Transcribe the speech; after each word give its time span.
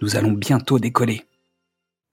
nous 0.00 0.16
allons 0.16 0.32
bientôt 0.32 0.78
décoller. 0.78 1.24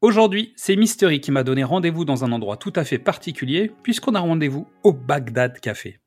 Aujourd'hui, 0.01 0.53
c'est 0.55 0.75
Mystery 0.75 1.21
qui 1.21 1.31
m'a 1.31 1.43
donné 1.43 1.63
rendez-vous 1.63 2.05
dans 2.05 2.23
un 2.23 2.31
endroit 2.31 2.57
tout 2.57 2.73
à 2.75 2.83
fait 2.83 2.99
particulier, 2.99 3.71
puisqu'on 3.83 4.15
a 4.15 4.19
rendez-vous 4.19 4.67
au 4.83 4.93
Bagdad 4.93 5.59
Café. 5.59 5.99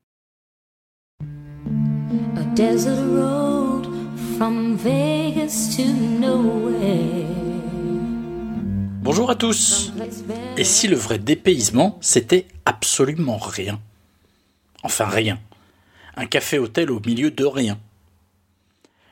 Bonjour 9.02 9.30
à 9.30 9.34
tous. 9.36 9.92
Et 10.56 10.64
si 10.64 10.86
le 10.86 10.96
vrai 10.96 11.18
dépaysement, 11.18 11.98
c'était 12.00 12.46
absolument 12.66 13.38
rien? 13.38 13.80
Enfin 14.82 15.06
rien. 15.06 15.38
Un 16.16 16.26
café-hôtel 16.26 16.90
au 16.90 17.00
milieu 17.00 17.30
de 17.30 17.44
rien 17.44 17.78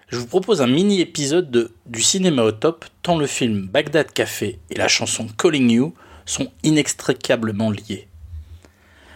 je 0.09 0.19
vous 0.19 0.27
propose 0.27 0.63
un 0.63 0.69
mini-épisode 0.69 1.51
de 1.51 1.73
Du 1.87 2.01
cinéma 2.01 2.45
au 2.45 2.53
top, 2.53 2.85
tant 3.03 3.19
le 3.19 3.27
film 3.27 3.67
Bagdad 3.67 4.13
Café 4.13 4.61
et 4.71 4.77
la 4.77 4.87
chanson 4.87 5.27
Calling 5.37 5.69
You 5.69 5.95
sont 6.25 6.53
inextricablement 6.63 7.73
liés. 7.73 8.07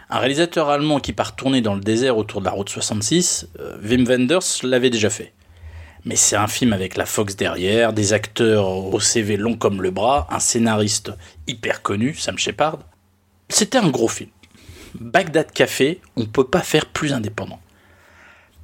Un 0.08 0.18
réalisateur 0.18 0.68
allemand 0.68 0.98
qui 0.98 1.12
part 1.12 1.36
tourner 1.36 1.60
dans 1.60 1.76
le 1.76 1.80
désert 1.80 2.16
autour 2.16 2.40
de 2.40 2.46
la 2.46 2.50
route 2.50 2.68
66, 2.68 3.46
euh, 3.60 3.78
Wim 3.84 4.04
Wenders 4.04 4.64
l'avait 4.64 4.90
déjà 4.90 5.10
fait. 5.10 5.32
Mais 6.04 6.16
c'est 6.16 6.34
un 6.34 6.48
film 6.48 6.72
avec 6.72 6.96
la 6.96 7.06
Fox 7.06 7.36
derrière, 7.36 7.92
des 7.92 8.12
acteurs 8.12 8.68
au 8.68 8.98
CV 8.98 9.36
long 9.36 9.54
comme 9.54 9.82
le 9.82 9.92
bras, 9.92 10.26
un 10.30 10.40
scénariste 10.40 11.12
hyper 11.46 11.82
connu, 11.82 12.14
Sam 12.14 12.36
Shepard. 12.36 12.80
C'était 13.48 13.78
un 13.78 13.90
gros 13.90 14.08
film. 14.08 14.30
Bagdad 14.98 15.52
Café, 15.52 16.00
on 16.16 16.22
ne 16.22 16.26
peut 16.26 16.48
pas 16.48 16.62
faire 16.62 16.86
plus 16.86 17.12
indépendant. 17.12 17.60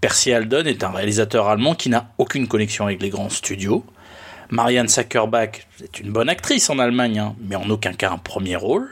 Percy 0.00 0.32
Aldon 0.32 0.64
est 0.64 0.84
un 0.84 0.90
réalisateur 0.90 1.48
allemand 1.48 1.74
qui 1.74 1.88
n'a 1.88 2.10
aucune 2.18 2.48
connexion 2.48 2.86
avec 2.86 3.00
les 3.02 3.08
grands 3.08 3.30
studios. 3.30 3.84
Marianne 4.50 4.88
Sackerbach 4.88 5.66
est 5.82 6.00
une 6.00 6.10
bonne 6.10 6.28
actrice 6.28 6.70
en 6.70 6.78
Allemagne, 6.78 7.18
hein, 7.18 7.36
mais 7.40 7.56
en 7.56 7.68
aucun 7.70 7.92
cas 7.92 8.10
un 8.10 8.18
premier 8.18 8.56
rôle. 8.56 8.88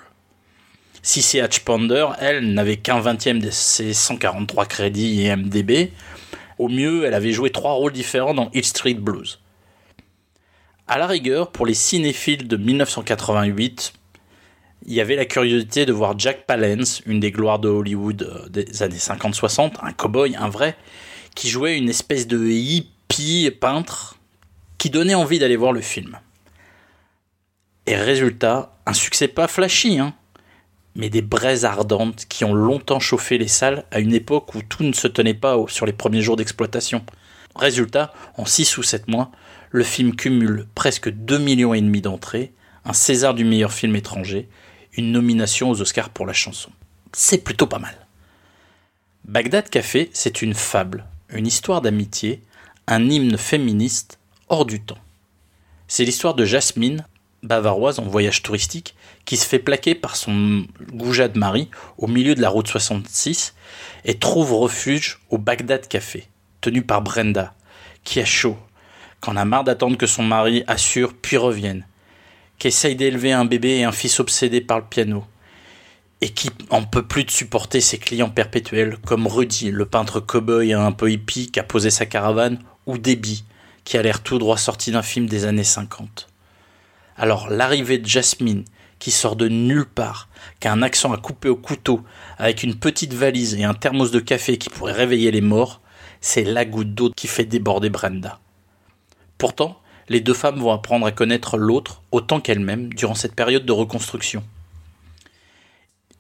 Cici 1.03 1.39
Hatchpander, 1.39 2.07
elle, 2.19 2.55
n'avait 2.55 2.79
qu'un 2.79 2.99
vingtième 2.99 3.39
de 3.39 3.51
ses 3.51 3.93
143 3.93 4.65
crédits 4.65 5.27
et 5.27 5.37
MDB. 5.37 5.93
Au 6.59 6.69
mieux, 6.69 7.05
elle 7.05 7.15
avait 7.15 7.33
joué 7.33 7.51
trois 7.51 7.73
rôles 7.73 7.93
différents 7.93 8.35
dans 8.35 8.51
Hill 8.55 8.65
Street 8.65 8.95
Blues. 8.95 9.41
À 10.89 10.99
la 10.99 11.07
rigueur, 11.07 11.51
pour 11.51 11.67
les 11.67 11.75
cinéphiles 11.75 12.49
de 12.49 12.57
1988, 12.57 13.93
il 14.87 14.93
y 14.93 15.01
avait 15.01 15.17
la 15.17 15.25
curiosité 15.25 15.87
de 15.87 15.93
voir 15.93 16.19
Jack 16.19 16.47
Palance, 16.47 17.03
une 17.07 17.21
des 17.21 17.31
gloires 17.31 17.59
de 17.59 17.69
Hollywood 17.69 18.23
euh, 18.23 18.49
des 18.49 18.83
années 18.83 18.97
50-60, 18.97 19.75
un 19.83 19.93
cow-boy, 19.93 20.37
un 20.37 20.49
vrai, 20.49 20.77
qui 21.35 21.49
jouait 21.49 21.77
une 21.77 21.89
espèce 21.89 22.27
de 22.27 22.47
hippie 22.47 23.51
peintre 23.61 24.17
qui 24.79 24.91
donnait 24.91 25.15
envie 25.15 25.39
d'aller 25.39 25.57
voir 25.57 25.73
le 25.73 25.81
film. 25.81 26.19
Et 27.87 27.97
résultat, 27.97 28.77
un 28.87 28.93
succès 28.93 29.29
pas 29.29 29.49
flashy, 29.49 29.99
hein, 29.99 30.15
mais 30.95 31.11
des 31.11 31.23
braises 31.23 31.65
ardentes 31.65 32.27
qui 32.29 32.45
ont 32.45 32.55
longtemps 32.55 33.01
chauffé 33.01 33.39
les 33.39 33.49
salles 33.49 33.85
à 33.91 33.99
une 33.99 34.15
époque 34.15 34.55
où 34.55 34.63
tout 34.63 34.85
ne 34.85 34.93
se 34.93 35.09
tenait 35.09 35.35
pas 35.35 35.57
sur 35.69 35.87
les 35.87 35.93
premiers 35.93 36.23
jours 36.23 36.37
d'exploitation. 36.37 37.05
Résultat, 37.57 38.13
en 38.37 38.45
6 38.45 38.79
ou 38.79 38.83
7 38.83 39.09
mois, 39.09 39.31
le 39.71 39.85
film 39.85 40.15
cumule 40.15 40.67
presque 40.75 41.11
2 41.11 41.39
millions 41.39 41.75
et 41.75 41.81
demi 41.81 42.01
d'entrées, 42.01 42.53
un 42.85 42.93
César 42.93 43.35
du 43.35 43.45
meilleur 43.45 43.73
film 43.73 43.97
étranger, 43.97 44.49
une 44.97 45.13
nomination 45.13 45.71
aux 45.71 45.81
Oscars 45.81 46.11
pour 46.11 46.27
la 46.27 46.33
chanson. 46.33 46.71
C'est 47.13 47.45
plutôt 47.45 47.67
pas 47.67 47.79
mal. 47.79 47.95
Bagdad 49.25 49.71
Café, 49.71 50.11
c'est 50.13 50.43
une 50.43 50.55
fable, 50.55 51.05
une 51.31 51.47
histoire 51.47 51.81
d'amitié, 51.81 52.43
un 52.87 53.09
hymne 53.09 53.39
féministe 53.39 54.19
hors 54.49 54.67
du 54.67 54.81
temps. 54.81 54.99
C'est 55.89 56.05
l'histoire 56.05 56.35
de 56.35 56.45
Jasmine, 56.45 57.07
bavaroise 57.43 57.99
en 57.99 58.05
voyage 58.05 58.43
touristique, 58.43 58.95
qui 59.25 59.37
se 59.37 59.47
fait 59.47 59.59
plaquer 59.59 59.95
par 59.95 60.17
son 60.17 60.67
goujat 60.93 61.29
de 61.29 61.39
mari 61.39 61.71
au 61.99 62.07
milieu 62.07 62.35
de 62.35 62.43
la 62.43 62.49
route 62.49 62.69
66 62.69 63.55
et 64.05 64.19
trouve 64.19 64.53
refuge 64.53 65.21
au 65.31 65.39
Bagdad 65.39 65.87
Café, 65.89 66.27
tenu 66.61 66.83
par 66.83 67.03
Brenda, 67.03 67.55
qui 68.03 68.21
a 68.21 68.25
chaud, 68.25 68.57
qu'en 69.21 69.37
a 69.37 69.45
marre 69.45 69.65
d'attendre 69.65 69.97
que 69.97 70.07
son 70.07 70.23
mari 70.23 70.65
assure 70.67 71.15
puis 71.15 71.37
revienne, 71.37 71.87
qui 72.59 72.69
essaye 72.69 72.97
d'élever 72.97 73.33
un 73.33 73.45
bébé 73.45 73.79
et 73.79 73.85
un 73.85 73.93
fils 73.93 74.21
obsédé 74.21 74.61
par 74.61 74.79
le 74.79 74.85
piano, 74.85 75.25
et 76.21 76.31
qui 76.31 76.51
en 76.71 76.85
peut 76.85 77.07
plus 77.07 77.25
de 77.25 77.31
supporter 77.31 77.81
ses 77.81 77.99
clients 77.99 78.31
perpétuels 78.31 78.97
comme 79.05 79.27
Rudy, 79.27 79.71
le 79.71 79.87
peintre 79.87 80.21
cow-boy 80.21 80.73
un 80.73 80.93
peu 80.93 81.11
hippie 81.11 81.51
qui 81.51 81.61
a 81.61 81.65
posé 81.65 81.91
sa 81.91 82.07
caravane, 82.07 82.59
ou 82.87 82.99
Debbie, 82.99 83.45
qui 83.85 83.99
a 83.99 84.03
l'air 84.03 84.23
tout 84.23 84.39
droit 84.39 84.57
sorti 84.57 84.91
d'un 84.91 85.03
film 85.03 85.27
des 85.27 85.45
années 85.45 85.65
50. 85.65 86.29
Alors 87.17 87.51
l'arrivée 87.51 87.99
de 87.99 88.07
Jasmine, 88.07 88.65
qui 88.99 89.11
sort 89.11 89.37
de 89.37 89.49
nulle 89.49 89.87
part, 89.87 90.29
qui 90.61 90.69
a 90.69 90.73
un 90.73 90.83
accent 90.83 91.13
à 91.13 91.19
couper 91.19 91.49
au 91.49 91.57
couteau, 91.57 92.03
avec 92.39 92.63
une 92.63 92.75
petite 92.75 93.13
valise 93.13 93.55
et 93.55 93.65
un 93.65 93.75
thermos 93.75 94.11
de 94.11 94.21
café 94.21 94.57
qui 94.57 94.71
pourrait 94.71 94.93
réveiller 94.93 95.31
les 95.31 95.41
morts, 95.41 95.81
c'est 96.21 96.45
la 96.45 96.65
goutte 96.65 96.95
d'eau 96.95 97.11
qui 97.15 97.27
fait 97.27 97.45
déborder 97.45 97.91
Brenda. 97.91 98.41
Pourtant, 99.37 99.79
les 100.09 100.21
deux 100.21 100.35
femmes 100.35 100.59
vont 100.59 100.73
apprendre 100.73 101.07
à 101.07 101.13
connaître 101.13 101.57
l'autre 101.57 102.03
autant 102.13 102.41
qu'elles-mêmes 102.41 102.93
durant 102.93 103.15
cette 103.15 103.35
période 103.35 103.65
de 103.65 103.73
reconstruction. 103.73 104.43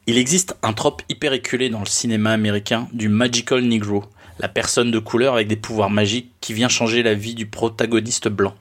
Il 0.06 0.19
existe 0.19 0.56
un 0.62 0.75
trope 0.75 1.03
hyper 1.09 1.33
éculé 1.33 1.71
dans 1.71 1.81
le 1.81 1.87
cinéma 1.87 2.33
américain 2.33 2.89
du 2.93 3.09
magical 3.09 3.62
negro, 3.62 4.05
la 4.39 4.49
personne 4.49 4.91
de 4.91 4.99
couleur 4.99 5.34
avec 5.34 5.49
des 5.49 5.56
pouvoirs 5.56 5.91
magiques 5.91 6.31
qui 6.41 6.53
vient 6.53 6.69
changer 6.69 7.03
la 7.03 7.15
vie 7.15 7.34
du 7.34 7.47
protagoniste 7.47 8.28
blanc. 8.28 8.55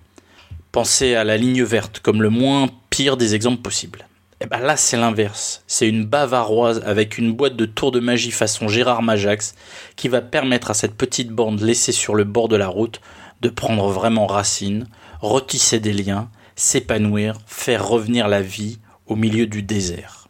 Pensez 0.71 1.15
à 1.15 1.23
la 1.23 1.37
ligne 1.37 1.63
verte 1.63 1.99
comme 1.99 2.21
le 2.21 2.29
moins 2.29 2.69
pire 2.89 3.17
des 3.17 3.35
exemples 3.35 3.61
possibles. 3.61 4.07
Et 4.39 4.45
eh 4.45 4.49
ben 4.49 4.59
là 4.59 4.75
c'est 4.75 4.97
l'inverse, 4.97 5.63
c'est 5.67 5.87
une 5.87 6.03
bavaroise 6.03 6.81
avec 6.85 7.17
une 7.17 7.31
boîte 7.31 7.55
de 7.55 7.65
tours 7.65 7.91
de 7.91 8.01
magie 8.01 8.31
façon 8.31 8.67
Gérard 8.67 9.01
Majax 9.01 9.55
qui 9.95 10.09
va 10.09 10.19
permettre 10.19 10.71
à 10.71 10.73
cette 10.73 10.95
petite 10.95 11.29
bande 11.29 11.61
laissée 11.61 11.93
sur 11.93 12.13
le 12.13 12.25
bord 12.25 12.49
de 12.49 12.57
la 12.57 12.67
route 12.67 12.99
de 13.41 13.49
prendre 13.49 13.87
vraiment 13.89 14.27
racine, 14.27 14.87
retisser 15.23 15.79
des 15.79 15.93
liens, 15.93 16.29
s'épanouir, 16.55 17.37
faire 17.47 17.87
revenir 17.87 18.27
la 18.27 18.41
vie 18.41 18.79
au 19.07 19.15
milieu 19.15 19.47
du 19.47 19.63
désert. 19.63 20.27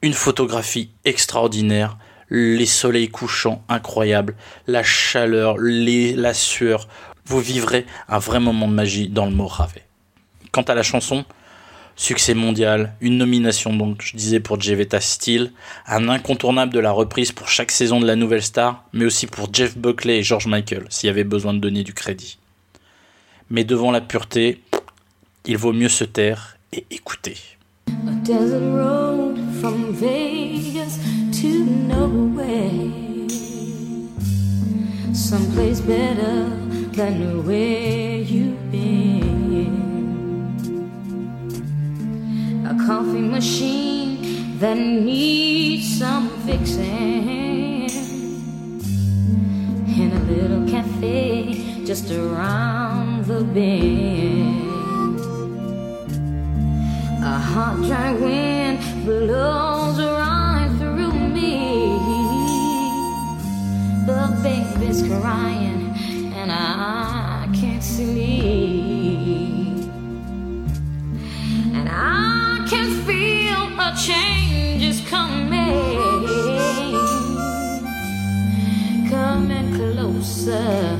Une 0.00 0.14
photographie 0.14 0.90
extraordinaire, 1.04 1.98
les 2.30 2.66
soleils 2.66 3.10
couchants 3.10 3.62
incroyables, 3.68 4.36
la 4.66 4.82
chaleur, 4.82 5.56
la 5.58 6.34
sueur. 6.34 6.88
Vous 7.26 7.40
vivrez 7.40 7.84
un 8.08 8.18
vrai 8.18 8.40
moment 8.40 8.68
de 8.68 8.72
magie 8.72 9.08
dans 9.08 9.26
le 9.26 9.32
Mojave. 9.32 9.74
Quant 10.50 10.62
à 10.62 10.74
la 10.74 10.82
chanson, 10.82 11.26
succès 11.94 12.32
mondial, 12.32 12.94
une 13.02 13.18
nomination 13.18 13.74
donc, 13.74 14.00
je 14.02 14.16
disais 14.16 14.40
pour 14.40 14.58
Jevetta 14.58 15.00
Steele, 15.00 15.52
un 15.86 16.08
incontournable 16.08 16.72
de 16.72 16.80
la 16.80 16.90
reprise 16.90 17.32
pour 17.32 17.48
chaque 17.48 17.70
saison 17.70 18.00
de 18.00 18.06
la 18.06 18.16
nouvelle 18.16 18.42
star, 18.42 18.84
mais 18.94 19.04
aussi 19.04 19.26
pour 19.26 19.52
Jeff 19.52 19.76
Buckley 19.76 20.18
et 20.18 20.22
George 20.22 20.46
Michael, 20.46 20.86
s'il 20.88 21.08
y 21.08 21.10
avait 21.10 21.24
besoin 21.24 21.52
de 21.52 21.58
donner 21.58 21.82
du 21.82 21.92
crédit 21.92 22.38
mais 23.50 23.64
devant 23.64 23.90
la 23.90 24.00
pureté, 24.00 24.62
il 25.46 25.56
vaut 25.56 25.72
mieux 25.72 25.88
se 25.88 26.04
taire 26.04 26.56
et 26.72 26.84
écouter. 26.90 27.36
Someplace 35.14 35.82
better 35.82 36.46
than 36.92 37.44
where 37.44 38.22
you've 38.22 38.70
been. 38.70 39.74
A 42.64 42.74
coffee 42.86 43.20
machine 43.20 44.58
that 44.58 44.76
needs 44.76 45.98
some 45.98 46.30
fixing. 46.46 47.90
In 49.86 50.12
a 50.12 50.22
little 50.32 50.64
cafe 50.66 51.84
just 51.84 52.10
around 52.10 53.07
the 53.28 53.44
bend. 53.44 55.20
A 57.22 57.38
hot, 57.38 57.76
dry 57.86 58.12
wind 58.14 58.78
blows 59.04 59.98
right 60.00 60.70
through 60.78 61.12
me. 61.12 61.98
The 64.06 64.22
baby's 64.42 65.02
crying, 65.02 65.94
and 66.34 66.50
I 66.50 67.48
can't 67.52 67.84
sleep. 67.84 68.16
And 71.76 71.86
I 71.86 72.64
can 72.66 72.88
feel 73.04 73.62
a 73.78 73.94
change 73.94 74.82
is 74.84 75.02
coming. 75.06 75.98
Coming 79.10 79.74
closer, 79.74 80.97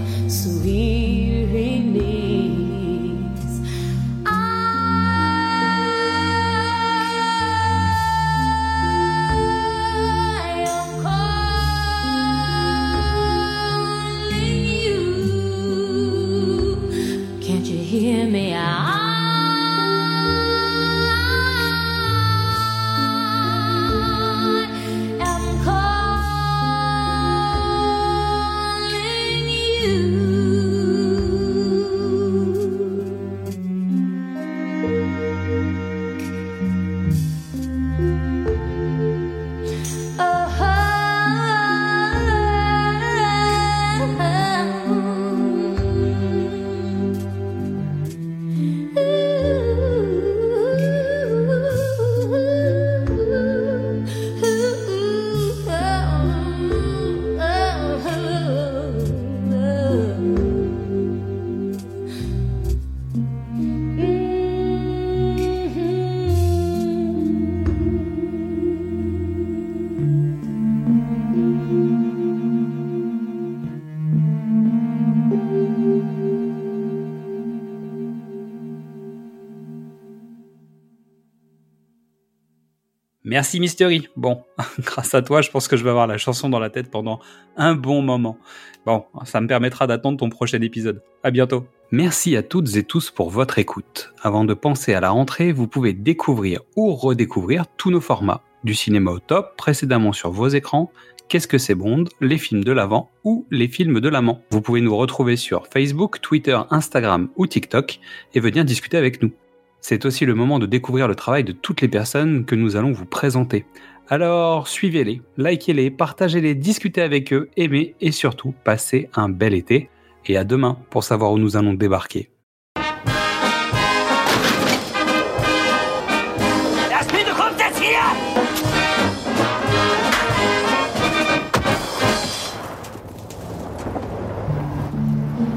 Merci 83.28 83.60
Mystery. 83.60 84.08
Bon, 84.16 84.42
grâce 84.80 85.14
à 85.14 85.20
toi, 85.20 85.42
je 85.42 85.50
pense 85.50 85.68
que 85.68 85.76
je 85.76 85.84
vais 85.84 85.90
avoir 85.90 86.06
la 86.06 86.16
chanson 86.16 86.48
dans 86.48 86.58
la 86.58 86.70
tête 86.70 86.90
pendant 86.90 87.20
un 87.58 87.74
bon 87.74 88.00
moment. 88.00 88.38
Bon, 88.86 89.04
ça 89.26 89.42
me 89.42 89.46
permettra 89.46 89.86
d'attendre 89.86 90.16
ton 90.16 90.30
prochain 90.30 90.62
épisode. 90.62 91.02
À 91.22 91.30
bientôt. 91.30 91.66
Merci 91.90 92.36
à 92.36 92.42
toutes 92.42 92.74
et 92.76 92.84
tous 92.84 93.10
pour 93.10 93.28
votre 93.28 93.58
écoute. 93.58 94.14
Avant 94.22 94.46
de 94.46 94.54
penser 94.54 94.94
à 94.94 95.00
la 95.00 95.10
rentrée, 95.10 95.52
vous 95.52 95.68
pouvez 95.68 95.92
découvrir 95.92 96.62
ou 96.74 96.94
redécouvrir 96.94 97.66
tous 97.76 97.90
nos 97.90 98.00
formats. 98.00 98.40
Du 98.64 98.72
cinéma 98.72 99.10
au 99.10 99.18
top, 99.18 99.58
précédemment 99.58 100.14
sur 100.14 100.30
vos 100.30 100.48
écrans, 100.48 100.90
Qu'est-ce 101.28 101.46
que 101.46 101.58
c'est 101.58 101.74
Bond, 101.74 102.04
les 102.22 102.38
films 102.38 102.64
de 102.64 102.72
l'avant 102.72 103.10
ou 103.22 103.46
les 103.50 103.68
films 103.68 104.00
de 104.00 104.08
l'amant. 104.08 104.40
Vous 104.50 104.62
pouvez 104.62 104.80
nous 104.80 104.96
retrouver 104.96 105.36
sur 105.36 105.66
Facebook, 105.66 106.22
Twitter, 106.22 106.58
Instagram 106.70 107.28
ou 107.36 107.46
TikTok 107.46 108.00
et 108.32 108.40
venir 108.40 108.64
discuter 108.64 108.96
avec 108.96 109.22
nous. 109.22 109.32
C'est 109.80 110.04
aussi 110.04 110.26
le 110.26 110.34
moment 110.34 110.58
de 110.58 110.66
découvrir 110.66 111.08
le 111.08 111.14
travail 111.14 111.44
de 111.44 111.52
toutes 111.52 111.80
les 111.80 111.88
personnes 111.88 112.44
que 112.44 112.54
nous 112.54 112.76
allons 112.76 112.92
vous 112.92 113.06
présenter. 113.06 113.64
Alors 114.08 114.68
suivez-les, 114.68 115.22
likez-les, 115.36 115.90
partagez-les, 115.90 116.54
discutez 116.54 117.02
avec 117.02 117.32
eux, 117.32 117.50
aimez 117.56 117.94
et 118.00 118.10
surtout 118.10 118.54
passez 118.64 119.08
un 119.14 119.28
bel 119.28 119.54
été. 119.54 119.90
Et 120.26 120.36
à 120.36 120.44
demain 120.44 120.78
pour 120.90 121.04
savoir 121.04 121.32
où 121.32 121.38
nous 121.38 121.56
allons 121.56 121.74
débarquer. 121.74 122.30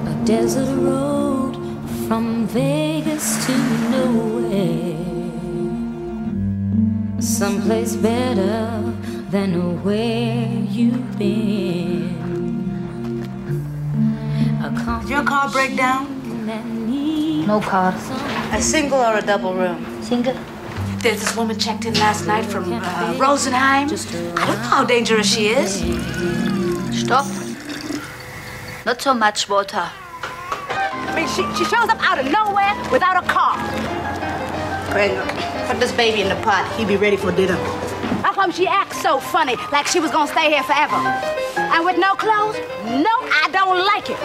A 0.07 0.13
desert 0.25 0.75
road 0.77 1.55
from 2.07 2.45
Vegas 2.45 3.10
to 3.51 3.57
nowhere. 3.95 4.97
Someplace 7.21 7.95
better 7.95 8.81
than 9.29 9.83
where 9.83 10.47
you've 10.69 11.17
been. 11.17 12.11
A 14.63 14.69
Did 15.01 15.09
your 15.09 15.23
car 15.23 15.49
break 15.49 15.75
down? 15.75 16.07
No 17.47 17.59
car. 17.59 17.93
A 18.53 18.61
single 18.61 18.99
or 18.99 19.17
a 19.17 19.21
double 19.21 19.53
room? 19.53 19.85
Single? 20.01 20.35
There's 21.01 21.19
this 21.19 21.35
woman 21.35 21.57
checked 21.57 21.85
in 21.85 21.93
last 21.95 22.27
night 22.27 22.45
from 22.45 22.71
uh, 22.71 23.13
Rosenheim. 23.17 23.89
I 24.37 24.45
don't 24.45 24.61
know 24.61 24.69
how 24.69 24.83
dangerous 24.85 25.33
she 25.33 25.47
is. 25.47 25.81
Stop. 27.03 27.25
Not 28.85 29.01
so 29.01 29.13
much 29.13 29.49
water. 29.49 29.89
I 31.11 31.15
mean, 31.15 31.27
she, 31.27 31.43
she 31.57 31.65
shows 31.65 31.89
up 31.89 31.99
out 32.01 32.19
of 32.19 32.31
nowhere 32.31 32.73
without 32.89 33.21
a 33.21 33.27
car. 33.27 33.57
Greg, 34.91 35.11
put 35.67 35.77
this 35.77 35.91
baby 35.91 36.21
in 36.21 36.29
the 36.29 36.35
pot. 36.37 36.71
He'll 36.77 36.87
be 36.87 36.95
ready 36.95 37.17
for 37.17 37.33
dinner. 37.33 37.57
How 38.23 38.31
come 38.31 38.49
she 38.49 38.65
acts 38.65 39.01
so 39.01 39.19
funny, 39.19 39.57
like 39.73 39.87
she 39.87 39.99
was 39.99 40.11
gonna 40.11 40.31
stay 40.31 40.49
here 40.49 40.63
forever? 40.63 40.95
And 40.95 41.83
with 41.83 41.97
no 41.97 42.13
clothes? 42.15 42.55
No, 42.85 43.11
I 43.43 43.49
don't 43.51 43.85
like 43.85 44.09
it. 44.09 44.17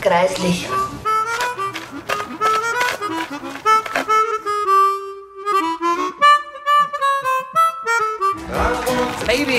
Kreislich. 0.00 0.87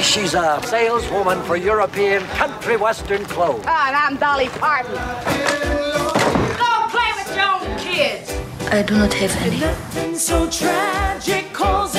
She's 0.01 0.33
a 0.33 0.59
saleswoman 0.63 1.41
for 1.43 1.57
European 1.57 2.23
country 2.37 2.77
western 2.77 3.25
clothes. 3.25 3.63
Ah, 3.65 3.87
and 3.87 3.95
I'm 3.95 4.15
Dolly 4.17 4.47
Parton. 4.49 4.93
Go 6.57 6.87
play 6.89 7.11
with 7.17 7.35
your 7.35 7.45
own 7.45 7.77
kids. 7.77 8.31
I 8.71 8.81
do 8.81 8.95
not 8.95 9.13
have 9.13 9.35
any. 9.45 9.59
Nothing 9.59 10.15
so 10.15 10.49
tragic 10.49 11.51
cause 11.53 11.95
it's 11.95 11.98